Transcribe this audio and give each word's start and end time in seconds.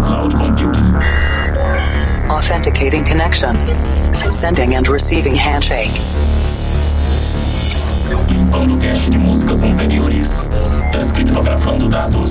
cloud 0.00 0.32
computing. 0.34 0.94
Authenticating 2.30 3.04
connection. 3.04 3.56
Sending 4.32 4.74
and 4.74 4.88
receiving 4.88 5.34
handshake. 5.34 5.90
Limpando 8.28 8.76
cache 8.78 9.10
de 9.10 9.18
músicas 9.18 9.62
anteriores. 9.62 10.48
Descriptografando 10.92 11.88
dados. 11.88 12.30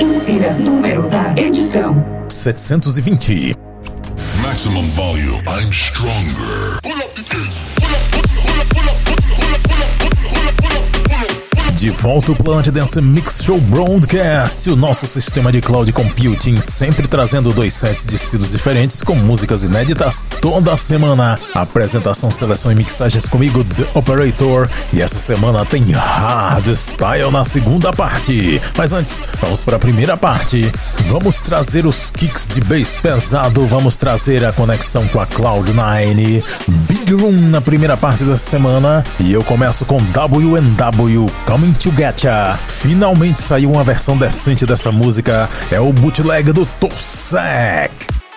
Insira 0.00 0.52
número 0.54 1.08
da 1.08 1.34
edição. 1.36 2.04
720. 2.28 3.54
Maximum 4.42 4.88
volume. 4.92 5.42
I'm 5.46 5.72
stronger. 5.72 6.80
De 11.80 11.88
volta 11.88 12.32
o 12.32 12.36
Planet 12.36 12.68
Dance 12.68 13.00
Mix 13.00 13.42
Show 13.42 13.58
Broadcast, 13.58 14.68
o 14.68 14.76
nosso 14.76 15.06
sistema 15.06 15.50
de 15.50 15.62
cloud 15.62 15.90
computing, 15.94 16.60
sempre 16.60 17.08
trazendo 17.08 17.54
dois 17.54 17.72
sets 17.72 18.04
de 18.04 18.16
estilos 18.16 18.52
diferentes 18.52 19.00
com 19.00 19.14
músicas 19.14 19.64
inéditas 19.64 20.22
toda 20.42 20.76
semana. 20.76 21.40
Apresentação, 21.54 22.30
seleção 22.30 22.70
e 22.70 22.74
mixagens 22.74 23.26
comigo, 23.26 23.64
The 23.64 23.86
Operator. 23.94 24.68
E 24.92 25.00
essa 25.00 25.18
semana 25.18 25.64
tem 25.64 25.82
Hardstyle 25.90 27.30
na 27.30 27.46
segunda 27.46 27.94
parte. 27.94 28.60
Mas 28.76 28.92
antes, 28.92 29.22
vamos 29.40 29.64
para 29.64 29.76
a 29.76 29.80
primeira 29.80 30.18
parte. 30.18 30.70
Vamos 31.06 31.40
trazer 31.40 31.86
os 31.86 32.10
kicks 32.10 32.46
de 32.46 32.60
bass 32.60 32.98
pesado, 32.98 33.66
vamos 33.66 33.96
trazer 33.96 34.44
a 34.44 34.52
conexão 34.52 35.08
com 35.08 35.18
a 35.18 35.26
Cloud9, 35.26 36.44
Big 36.68 37.14
Room 37.14 37.48
na 37.48 37.62
primeira 37.62 37.96
parte 37.96 38.22
dessa 38.22 38.50
semana. 38.50 39.02
E 39.18 39.32
eu 39.32 39.42
começo 39.42 39.86
com 39.86 39.96
WNW 39.96 41.32
Coming 41.46 41.69
to 41.72 41.90
Getcha. 41.90 42.58
Finalmente 42.66 43.40
saiu 43.40 43.70
uma 43.70 43.84
versão 43.84 44.16
decente 44.16 44.64
dessa 44.64 44.90
música. 44.90 45.48
É 45.70 45.80
o 45.80 45.92
bootleg 45.92 46.52
do 46.52 46.64
Torsek. 46.64 48.29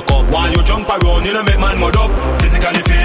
your 0.00 0.06
cup. 0.08 0.30
Why 0.32 0.50
you 0.50 0.62
jump 0.62 0.88
around, 0.88 1.26
you 1.26 1.32
know 1.32 1.42
make 1.42 1.58
man 1.58 1.78
mud 1.78 1.96
up. 1.96 2.10
Physically 2.40 2.82
feel 2.82 2.99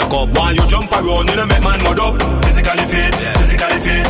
your 0.00 0.08
cup. 0.10 0.28
Why 0.36 0.52
you 0.52 0.66
jump 0.66 0.90
around, 0.92 1.28
you 1.28 1.36
know 1.36 1.46
make 1.46 1.62
man 1.62 1.82
mud 1.84 2.00
up. 2.00 2.14
Physically 2.44 2.84
fit, 2.88 3.14
physically 3.36 3.78
fit. 3.84 4.09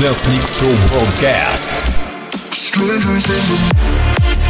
Dance 0.00 0.28
Mix 0.28 0.60
Show 0.60 0.88
broadcast. 0.88 1.72
Strangers 2.52 3.30
in 3.30 3.42
the 3.48 4.49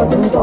Arkansas, 0.00 0.40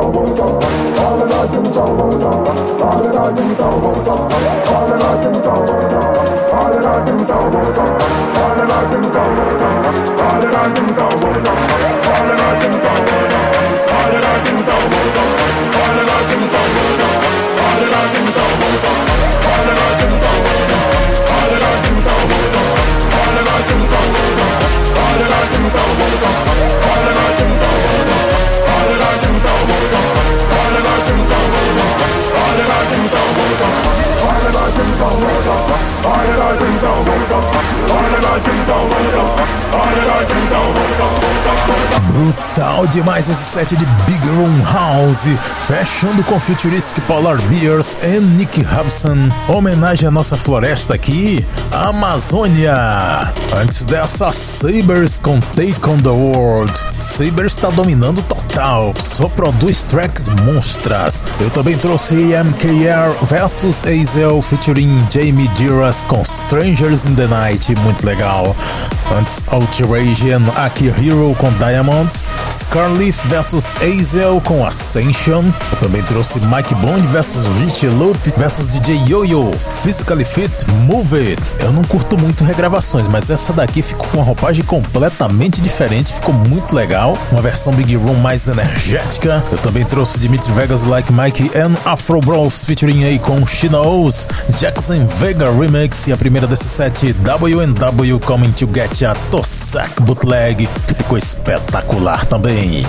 Arkansas, 25.68 26.47
Brutal 42.12 42.88
demais 42.88 43.30
esse 43.30 43.44
set 43.44 43.76
de 43.76 43.86
Big 43.86 44.28
Room 44.28 44.62
House, 44.64 45.28
fechando 45.62 46.24
com 46.24 46.40
Futuristic 46.40 47.02
Polar 47.06 47.40
Bears 47.44 47.98
e 48.04 48.20
Nick 48.20 48.66
Hobson. 48.66 49.30
Homenagem 49.48 50.08
à 50.08 50.12
nossa 50.12 50.36
floresta 50.36 50.96
aqui, 50.96 51.46
Amazônia. 51.72 52.76
Antes 53.56 53.86
dessa, 53.86 54.32
Sabers 54.32 55.20
com 55.20 55.40
Take 55.40 55.78
on 55.88 55.98
the 56.00 56.10
World. 56.10 56.74
Sabers 57.00 57.54
está 57.54 57.70
dominando 57.70 58.22
total, 58.24 58.47
só 58.98 59.30
produz 59.30 59.84
tracks 59.84 60.28
monstras. 60.28 61.24
Eu 61.40 61.50
também 61.52 61.78
trouxe 61.78 62.16
MKR 62.16 63.24
versus 63.24 63.84
Azel 63.84 64.42
featuring 64.42 65.06
Jamie 65.12 65.48
Diras 65.50 66.04
com 66.06 66.24
Strangers 66.24 67.06
in 67.06 67.14
the 67.14 67.28
Night, 67.28 67.76
muito 67.82 68.04
legal. 68.04 68.56
Antes, 69.16 69.46
Outrage 69.48 70.34
Aki 70.56 70.88
Hero 70.88 71.36
com 71.38 71.52
Diamonds, 71.54 72.26
Scarleaf 72.52 73.28
vs 73.28 73.76
Azel 73.82 74.42
com 74.42 74.66
Ascension. 74.66 75.44
Eu 75.72 75.78
também 75.80 76.02
trouxe 76.04 76.40
Mike 76.40 76.74
Bond 76.76 77.06
vs 77.08 77.46
Rich 77.60 77.88
Loop 77.88 78.18
vs 78.36 78.68
DJ 78.70 78.98
Yo-Yo, 79.08 79.52
Physically 79.70 80.26
Fit, 80.26 80.52
Move 80.86 81.16
It. 81.16 81.42
Eu 81.60 81.72
não 81.72 81.84
curto 81.84 82.18
muito 82.18 82.44
regravações, 82.44 83.08
mas 83.08 83.30
essa 83.30 83.54
daqui 83.54 83.82
ficou 83.82 84.08
com 84.08 84.18
uma 84.18 84.26
roupagem 84.26 84.66
completamente 84.66 85.62
diferente, 85.62 86.12
ficou 86.12 86.34
muito 86.34 86.76
legal. 86.76 87.18
Uma 87.32 87.42
versão 87.42 87.72
Big 87.74 87.96
Room 87.96 88.16
mais 88.16 88.47
energética. 88.52 89.44
Eu 89.52 89.58
também 89.58 89.86
trouxe 89.86 90.20
Dimitri 90.20 90.52
Vegas 90.54 90.84
Like 90.84 91.12
Mike 91.12 91.52
and 91.58 91.74
Afro 91.86 92.20
Bros 92.20 92.66
featuring 92.66 93.04
aí 93.04 93.20
com 93.20 93.46
Shino's 93.46 94.28
Jackson 94.60 95.06
Vega 95.06 95.52
Remix 95.52 96.08
e 96.08 96.14
a 96.14 96.18
primeira 96.18 96.48
desse 96.48 96.66
set 96.66 97.14
WNW 97.14 98.20
Coming 98.20 98.52
to 98.52 98.68
Get 98.74 99.02
Ya 99.02 99.16
Tossack 99.32 100.02
Bootleg, 100.02 100.68
que 100.88 100.94
ficou 100.94 101.18
espetacular 101.18 102.26
também. 102.26 102.86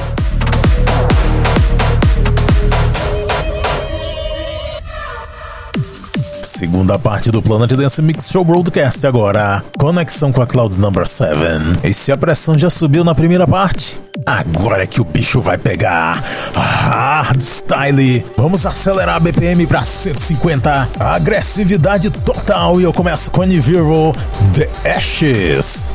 Segunda 6.58 6.98
parte 6.98 7.30
do 7.30 7.40
Planet 7.40 7.70
Dance 7.70 8.02
Mix 8.02 8.32
Show 8.32 8.44
Broadcast 8.44 9.06
agora. 9.06 9.62
Conexão 9.78 10.32
com 10.32 10.42
a 10.42 10.46
Cloud 10.46 10.76
Number 10.76 11.06
7. 11.06 11.36
E 11.84 11.92
se 11.92 12.10
a 12.10 12.16
pressão 12.16 12.58
já 12.58 12.68
subiu 12.68 13.04
na 13.04 13.14
primeira 13.14 13.46
parte? 13.46 14.00
Agora 14.26 14.82
é 14.82 14.86
que 14.88 15.00
o 15.00 15.04
bicho 15.04 15.40
vai 15.40 15.56
pegar. 15.56 16.20
Hard 16.56 17.40
Style. 17.40 18.24
Vamos 18.36 18.66
acelerar 18.66 19.14
a 19.14 19.20
BPM 19.20 19.68
para 19.68 19.82
150. 19.82 20.88
Agressividade 20.98 22.10
total. 22.10 22.80
E 22.80 22.82
eu 22.82 22.92
começo 22.92 23.30
com 23.30 23.42
Aniviro 23.42 24.12
The 24.52 24.96
Ashes. 24.96 25.94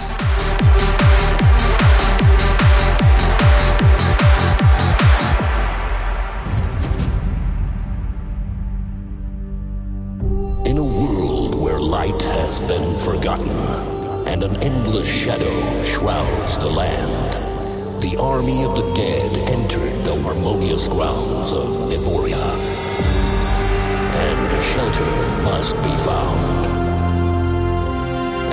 Army 18.43 18.63
of 18.65 18.75
the 18.75 18.93
dead 18.93 19.37
entered 19.49 20.03
the 20.03 20.21
harmonious 20.21 20.89
grounds 20.89 21.53
of 21.53 21.69
Nivoria. 21.87 22.43
And 24.27 24.51
a 24.51 24.61
shelter 24.61 25.11
must 25.43 25.75
be 25.77 25.95
found. 26.03 26.65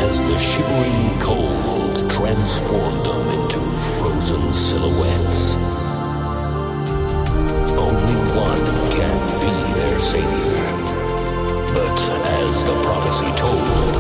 As 0.07 0.23
the 0.31 0.39
shivering 0.39 1.19
cold 1.19 2.09
transformed 2.09 3.05
them 3.05 3.25
into 3.41 3.61
frozen 3.99 4.55
silhouettes, 4.55 5.57
only 7.75 8.19
one 8.47 8.67
can 8.95 9.19
be 9.43 9.55
their 9.75 9.99
savior. 9.99 10.67
But 11.75 11.99
as 12.39 12.65
the 12.65 12.77
prophecy 12.87 13.31
told, 13.43 13.91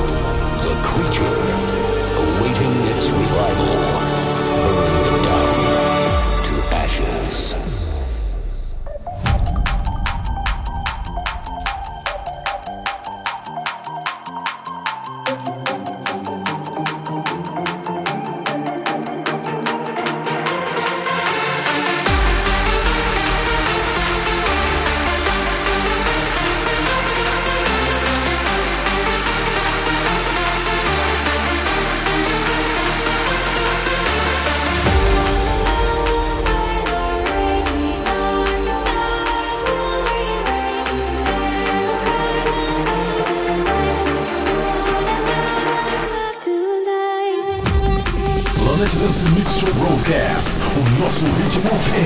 the 0.67 0.75
creature, 0.87 1.41
awaiting 2.23 2.75
its 2.93 3.11
revival, 3.11 4.20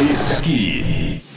ritmo 0.04 0.44
é 0.44 1.33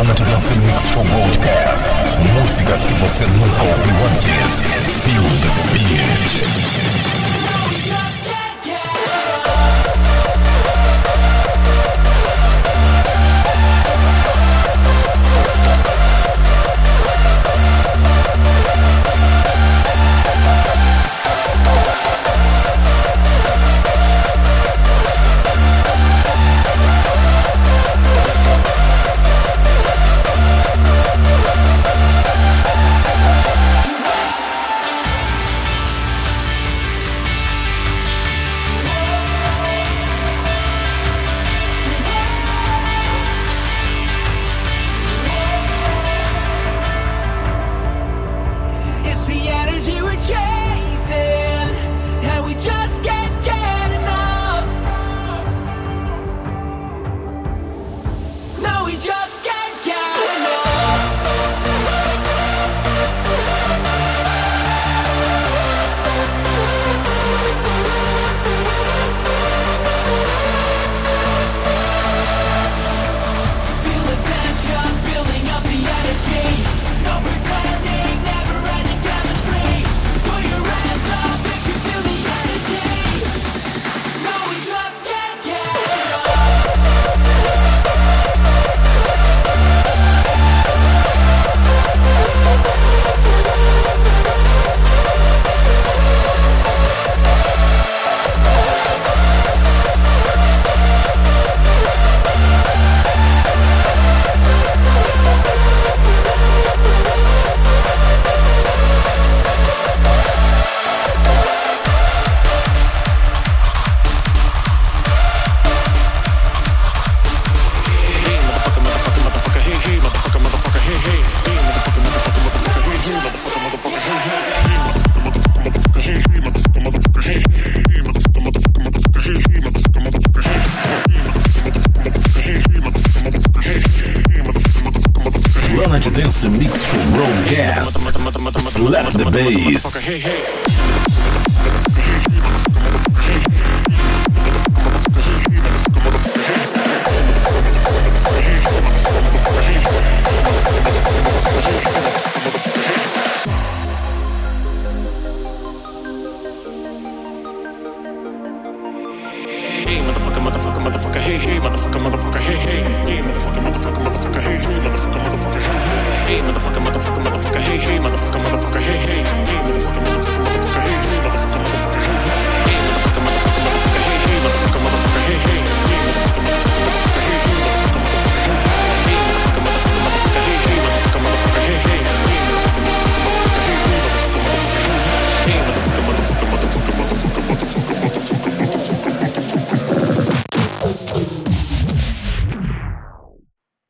Semana 0.00 0.14
de 0.14 0.24
Dance 0.24 0.54
Mix 0.54 0.92
Show 0.92 1.04
Broadcast. 1.04 1.90
Músicas 2.32 2.86
que 2.86 2.94
você 2.94 3.26
nunca 3.26 3.62
ouviu 3.64 4.06
antes. 4.06 4.60
Feel 5.02 5.22
the 5.42 5.50
beat. 5.74 6.49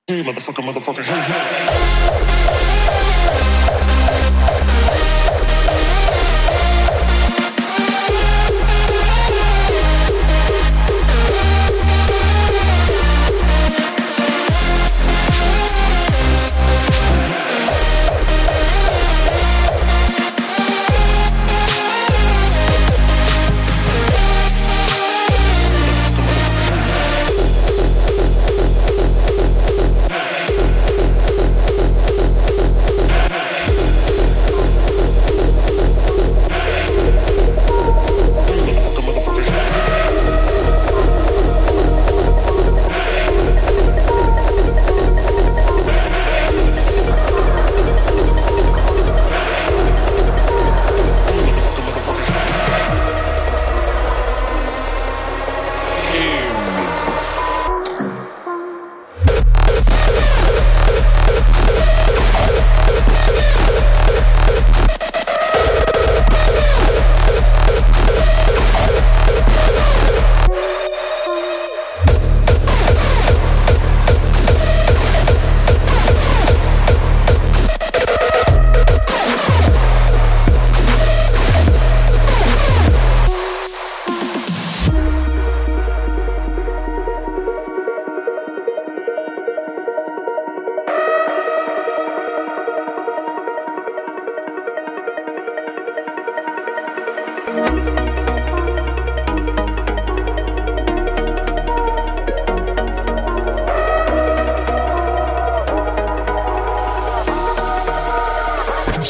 Hey, 0.07 0.23
motherfucker, 0.25 0.63
motherfucker, 0.63 1.03
hey, 1.03 1.21
hey. 1.21 2.30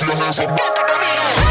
your 0.02 0.16
hands 0.16 0.38
up. 0.38 1.49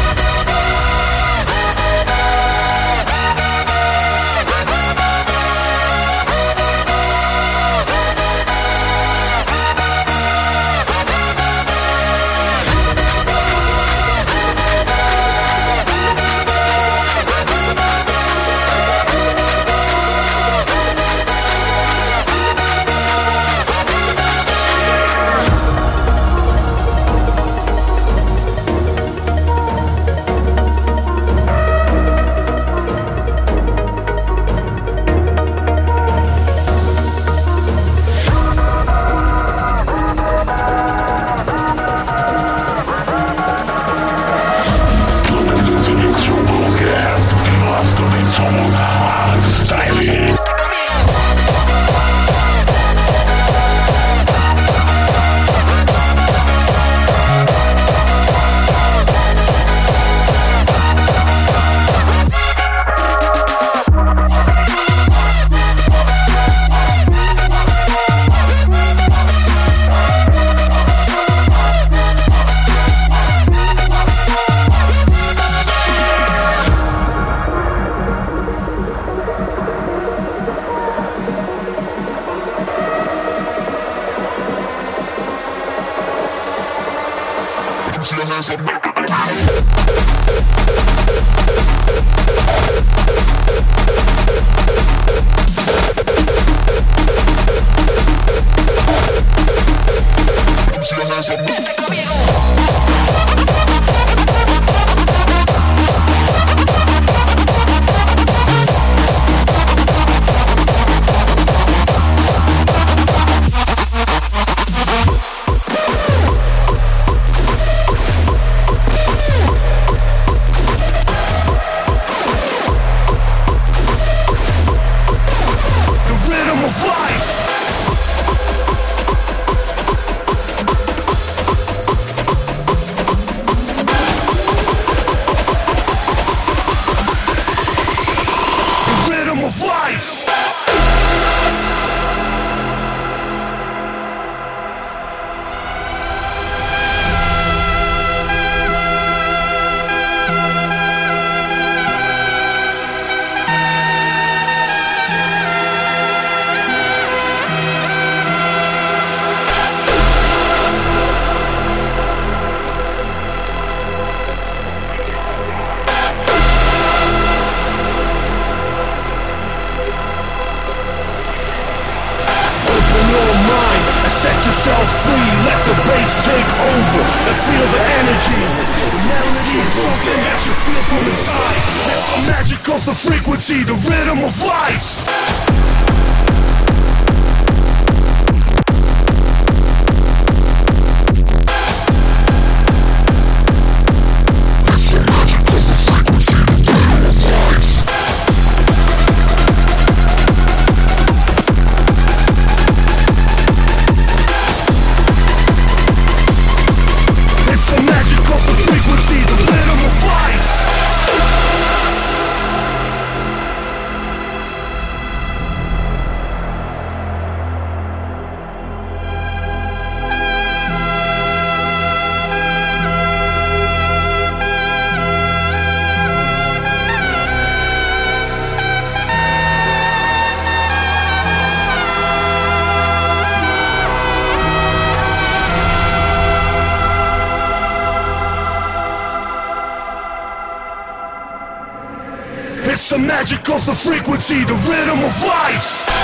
Frequency, 243.74 244.44
the 244.44 244.54
rhythm 244.54 245.04
of 245.04 245.22
life. 245.22 245.99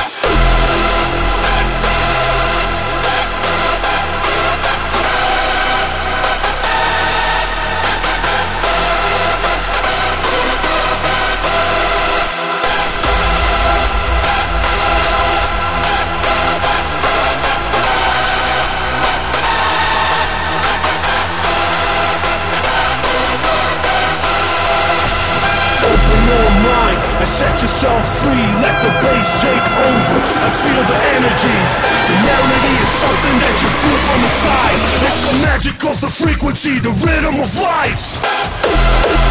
Yourself 27.77 28.25
free, 28.25 28.47
let 28.65 28.73
the 28.81 28.89
bass 29.05 29.29
take 29.43 29.67
over 29.85 30.17
and 30.17 30.53
feel 30.65 30.83
the 30.89 30.99
energy. 31.13 31.59
The 32.09 32.17
melody 32.25 32.73
is 32.81 32.89
something 32.89 33.37
that 33.45 33.57
you 33.61 33.69
feel 33.69 33.99
from 34.01 34.21
inside. 34.25 34.81
It's 35.05 35.21
the 35.29 35.37
magic 35.45 35.85
of 35.85 36.01
the 36.01 36.09
frequency, 36.09 36.79
the 36.79 36.95
rhythm 37.05 37.37
of 37.39 37.53
life. 37.61 39.26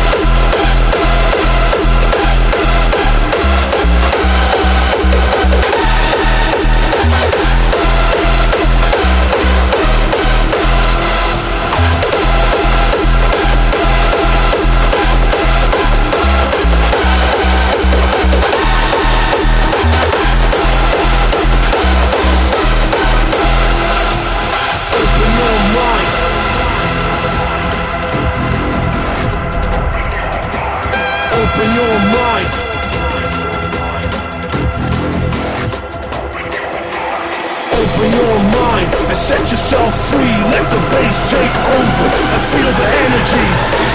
Yourself 39.75 40.11
free. 40.11 40.35
Let 40.51 40.65
the 40.71 40.81
bass 40.91 41.29
take 41.29 41.55
over 41.75 42.07
and 42.07 42.41
feel 42.41 42.71
the 42.71 42.87
energy. 43.07 43.47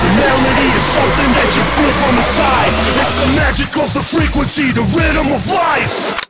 The 0.04 0.10
melody 0.20 0.68
is 0.76 0.84
something 0.84 1.30
that 1.32 1.50
you 1.56 1.64
feel 1.76 1.92
from 2.00 2.14
inside. 2.16 2.72
It's 3.00 3.16
the 3.24 3.30
magic 3.36 3.70
of 3.76 3.88
the 3.94 4.02
frequency, 4.02 4.72
the 4.72 4.84
rhythm 4.96 5.32
of 5.32 5.42
life. 5.48 6.29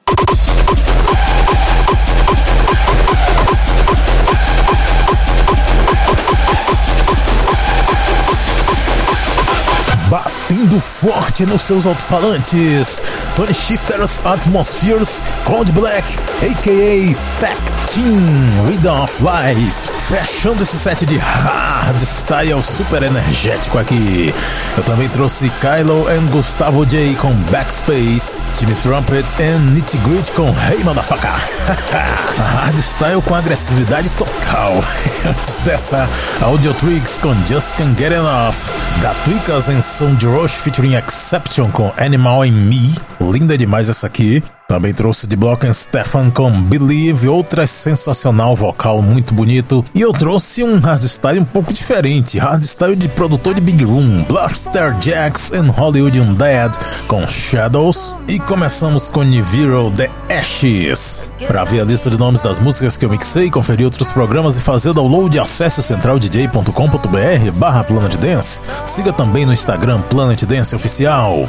Batendo 10.61 10.81
forte 10.81 11.47
nos 11.47 11.63
seus 11.63 11.87
alto-falantes. 11.87 13.01
Tony 13.35 13.55
Shifter's 13.55 14.21
Atmospheres, 14.25 15.23
Cold 15.45 15.73
Black, 15.73 16.19
a.k.a. 16.43 17.41
Tech 17.41 17.61
Team, 17.87 18.67
Rhythm 18.67 19.01
of 19.03 19.23
Life. 19.23 19.91
Fechando 20.01 20.63
esse 20.63 20.79
set 20.79 21.07
de 21.07 21.17
hardstyle 21.17 22.63
super 22.63 23.03
energético 23.03 23.79
aqui. 23.79 24.35
Eu 24.77 24.83
também 24.83 25.09
trouxe 25.09 25.51
Kylo 25.61 26.07
and 26.09 26.27
Gustavo 26.31 26.85
J 26.85 27.15
com 27.15 27.33
Backspace, 27.51 28.39
Timmy 28.55 28.75
Trumpet 28.77 29.25
and 29.41 29.73
Nitty 29.73 29.99
Grit 29.99 30.33
com 30.33 30.49
Hey 30.49 30.83
Motherfucker. 30.85 31.31
hardstyle 32.61 33.23
com 33.23 33.35
agressividade 33.35 34.11
total. 34.11 34.75
Antes 35.27 35.59
dessa, 35.65 36.09
Audio 36.43 36.75
Tricks 36.75 37.19
com 37.19 37.35
Just 37.47 37.77
Can't 37.77 37.97
Get 37.97 38.13
Enough, 38.13 38.71
da 39.01 39.15
Tweakers 39.25 39.69
em 39.69 39.81
Sound 39.81 40.27
Rush 40.27 40.50
featuring 40.57 40.95
Exception 40.95 41.71
com 41.71 41.93
Animal 41.97 42.47
in 42.47 42.53
Me. 42.53 42.95
Linda 43.21 43.57
demais 43.57 43.89
essa 43.89 44.07
aqui. 44.07 44.43
Também 44.71 44.95
trouxe 44.95 45.27
de 45.27 45.35
Block 45.35 45.67
Stefan 45.75 46.31
com 46.31 46.49
Believe, 46.49 47.27
outra 47.27 47.67
sensacional 47.67 48.55
vocal 48.55 49.03
muito 49.03 49.35
bonito. 49.35 49.85
E 49.93 50.01
eu 50.01 50.13
trouxe 50.13 50.63
um 50.63 50.79
hardstyle 50.79 51.41
um 51.41 51.45
pouco 51.45 51.73
diferente, 51.73 52.39
hardstyle 52.39 52.95
de 52.95 53.09
produtor 53.09 53.55
de 53.55 53.61
Big 53.61 53.83
Room, 53.83 54.23
Blaster 54.29 54.95
Jacks 55.01 55.53
and 55.53 55.73
Hollywood 55.73 56.21
Undead 56.21 56.79
com 57.09 57.27
Shadows. 57.27 58.15
E 58.29 58.39
começamos 58.39 59.11
com 59.11 59.25
Niviro 59.25 59.91
The 59.91 60.09
Ashes. 60.39 61.29
Para 61.49 61.65
ver 61.65 61.81
a 61.81 61.85
lista 61.85 62.09
de 62.09 62.17
nomes 62.17 62.41
das 62.41 62.61
músicas 62.61 62.97
que 62.97 63.05
eu 63.05 63.11
mixei, 63.11 63.51
conferir 63.51 63.87
outros 63.87 64.13
programas 64.13 64.57
e 64.57 64.61
fazer 64.61 64.93
download, 64.93 65.37
acesse 65.41 65.83
centraldj.com.br 65.83 67.51
barra 67.55 67.83
Planet 67.83 68.17
Dance. 68.19 68.61
Siga 68.87 69.13
também 69.13 69.45
no 69.45 69.53
Instagram 69.53 70.01
Planet 70.03 70.45
Dance 70.45 70.77
Oficial. 70.77 71.49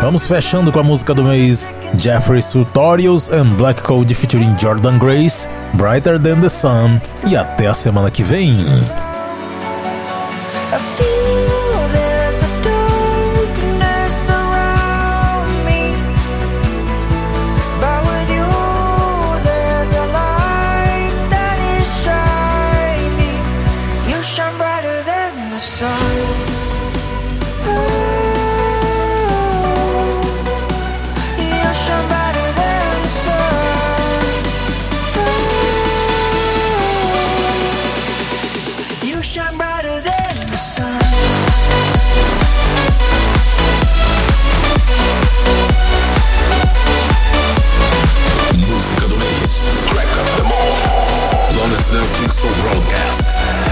Vamos 0.00 0.26
fechando 0.26 0.72
com 0.72 0.80
a 0.80 0.82
música 0.82 1.14
do 1.14 1.22
mês: 1.22 1.74
Jeffrey's 1.96 2.50
Tutorials 2.50 3.30
and 3.30 3.54
Black 3.56 3.82
Code 3.82 4.14
featuring 4.14 4.56
Jordan 4.58 4.98
Grace, 4.98 5.46
Brighter 5.74 6.18
Than 6.18 6.40
the 6.40 6.48
Sun. 6.48 7.00
E 7.28 7.36
até 7.36 7.66
a 7.66 7.74
semana 7.74 8.10
que 8.10 8.22
vem. 8.22 8.56
Dancing 52.00 52.30
Soul 52.30 52.62
Broadcast. 52.62 53.69